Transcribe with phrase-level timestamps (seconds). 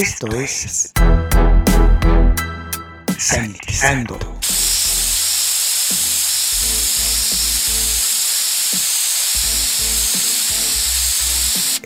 [0.00, 0.92] Esto es
[3.18, 4.16] Sanitizando.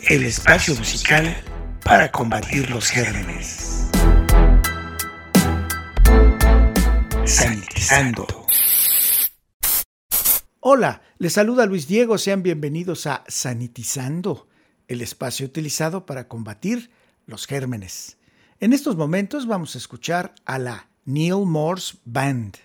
[0.07, 1.35] El espacio musical
[1.83, 3.89] para combatir los gérmenes.
[7.25, 8.27] Sanitizando.
[10.59, 14.47] Hola, les saluda Luis Diego, sean bienvenidos a Sanitizando,
[14.87, 16.91] el espacio utilizado para combatir
[17.25, 18.17] los gérmenes.
[18.59, 22.57] En estos momentos vamos a escuchar a la Neil Morse Band.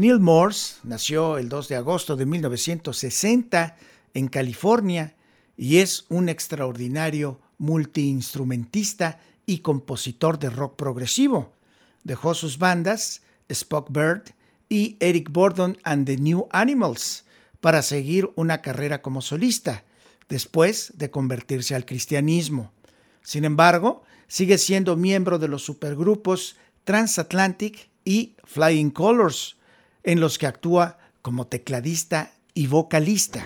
[0.00, 3.76] Neil Morse nació el 2 de agosto de 1960
[4.14, 5.14] en California
[5.58, 11.52] y es un extraordinario multiinstrumentista y compositor de rock progresivo.
[12.02, 13.20] Dejó sus bandas
[13.50, 14.22] Spock Bird
[14.70, 17.26] y Eric Burdon and the New Animals
[17.60, 19.84] para seguir una carrera como solista,
[20.30, 22.72] después de convertirse al cristianismo.
[23.22, 29.58] Sin embargo, sigue siendo miembro de los supergrupos Transatlantic y Flying Colors,
[30.02, 33.44] en los que actúa como tecladista y vocalista.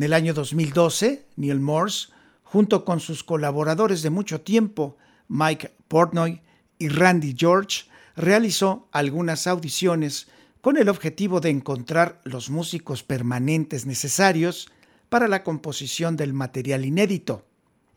[0.00, 2.08] En el año 2012, Neil Morse,
[2.42, 4.96] junto con sus colaboradores de mucho tiempo,
[5.28, 6.40] Mike Portnoy
[6.78, 7.84] y Randy George,
[8.16, 10.28] realizó algunas audiciones
[10.62, 14.70] con el objetivo de encontrar los músicos permanentes necesarios
[15.10, 17.44] para la composición del material inédito.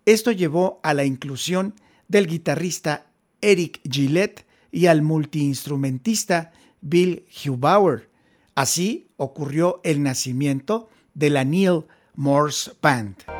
[0.05, 1.73] Esto llevó a la inclusión
[2.09, 3.05] del guitarrista
[3.39, 8.09] Eric Gillette y al multiinstrumentista Bill Hubauer.
[8.55, 11.83] Así ocurrió el nacimiento de la Neil
[12.15, 13.32] Morse Band.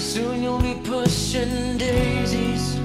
[0.00, 2.79] Soon you'll be pushing daisies.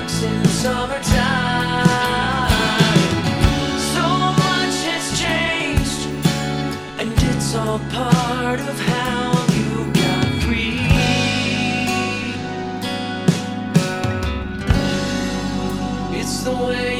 [0.00, 1.86] in the summertime.
[3.92, 4.06] So
[4.42, 6.08] much has changed,
[6.98, 10.80] and it's all part of how you got free.
[16.18, 16.99] It's the way.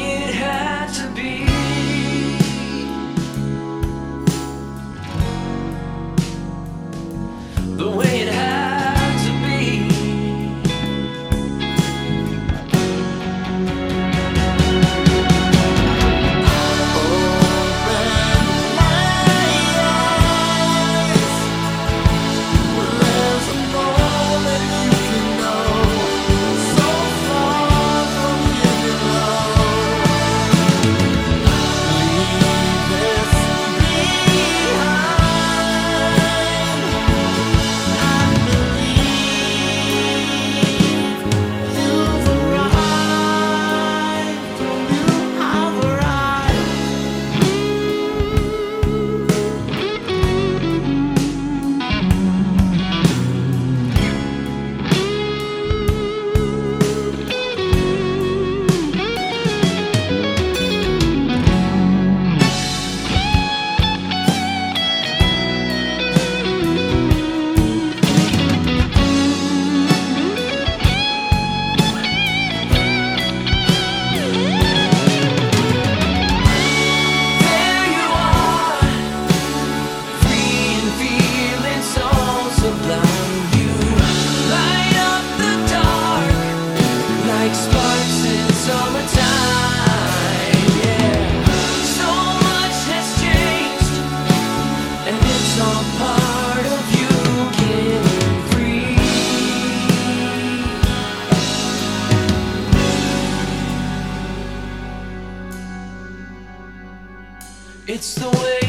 [108.00, 108.59] It's the way.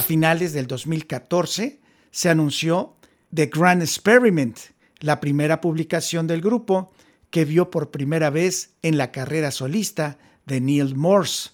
[0.00, 1.78] A finales del 2014
[2.10, 2.96] se anunció
[3.34, 4.58] The Grand Experiment,
[5.00, 6.90] la primera publicación del grupo
[7.28, 11.50] que vio por primera vez en la carrera solista de Neil Morse,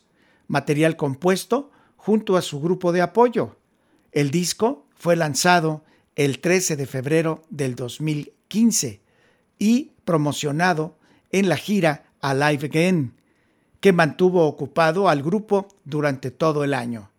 [0.47, 3.57] material compuesto junto a su grupo de apoyo.
[4.13, 5.83] El disco fue lanzado
[6.15, 9.01] el 13 de febrero del 2015
[9.59, 10.97] y promocionado
[11.33, 13.13] en la gira Alive Again,
[13.81, 17.11] que mantuvo ocupado al grupo durante todo el año.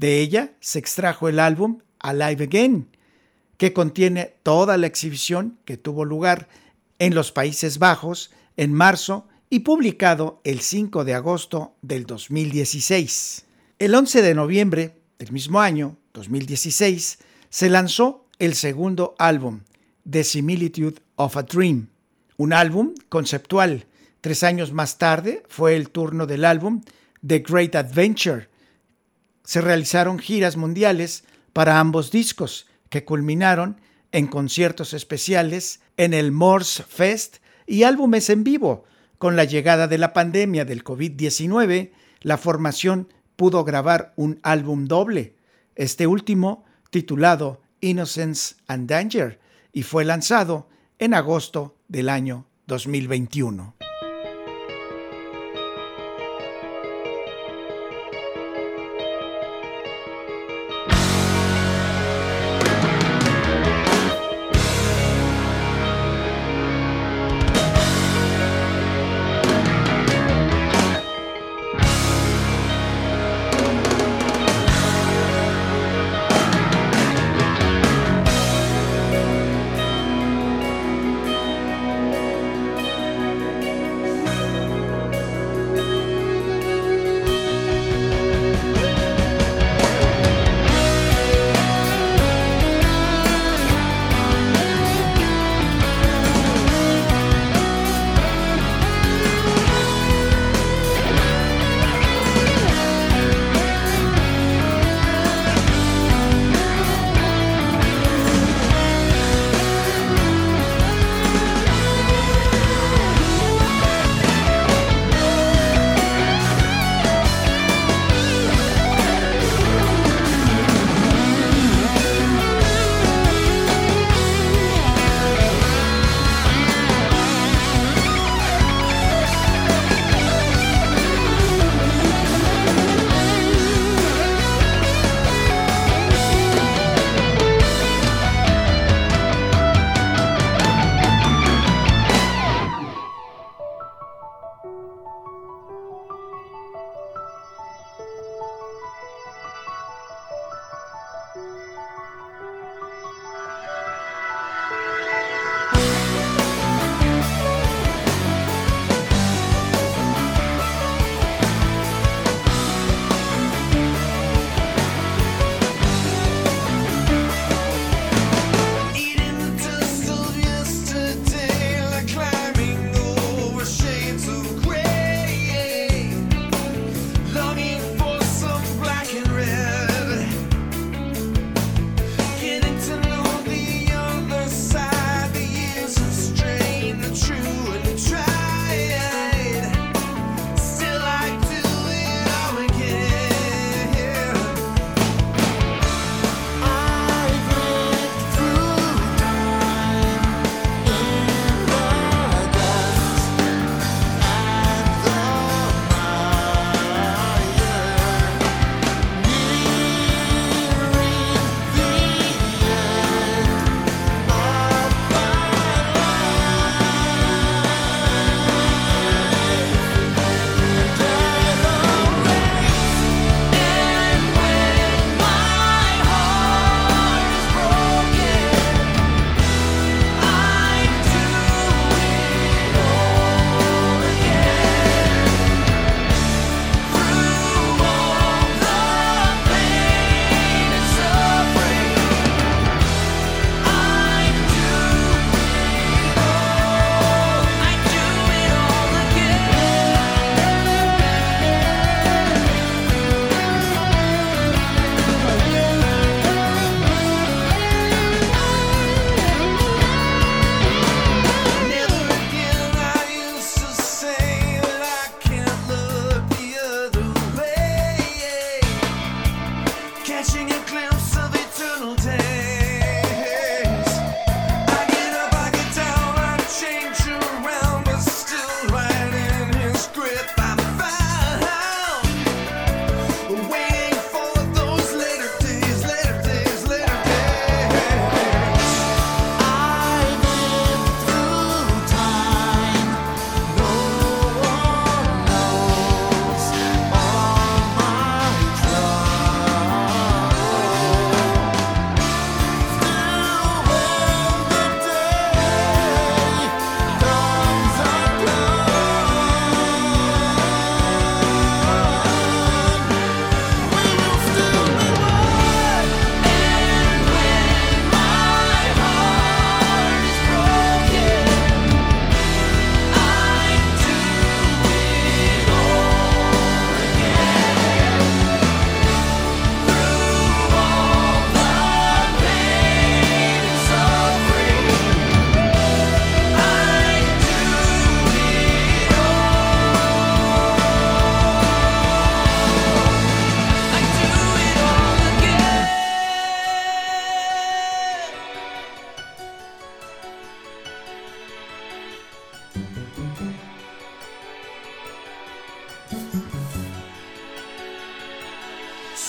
[0.00, 2.88] De ella se extrajo el álbum Alive Again,
[3.58, 6.48] que contiene toda la exhibición que tuvo lugar
[6.98, 13.44] en los Países Bajos en marzo y publicado el 5 de agosto del 2016.
[13.78, 17.18] El 11 de noviembre del mismo año, 2016,
[17.50, 19.60] se lanzó el segundo álbum,
[20.08, 21.90] The Similitude of a Dream,
[22.38, 23.84] un álbum conceptual.
[24.22, 26.80] Tres años más tarde fue el turno del álbum
[27.26, 28.49] The Great Adventure,
[29.44, 33.80] se realizaron giras mundiales para ambos discos, que culminaron
[34.12, 38.84] en conciertos especiales en el Morse Fest y álbumes en vivo.
[39.18, 45.36] Con la llegada de la pandemia del COVID-19, la formación pudo grabar un álbum doble,
[45.76, 49.40] este último titulado Innocence and Danger,
[49.72, 53.79] y fue lanzado en agosto del año 2021.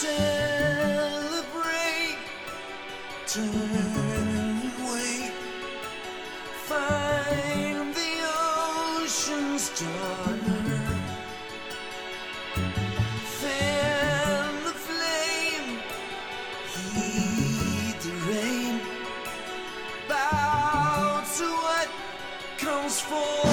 [0.01, 1.37] celebrate.
[3.27, 5.33] Turn and wait.
[6.69, 8.13] Find the
[8.97, 10.63] ocean's daughter.
[13.39, 15.69] Fan the flame.
[16.73, 18.75] Heed the rain.
[20.09, 21.89] Bow to what
[22.57, 23.50] comes forth.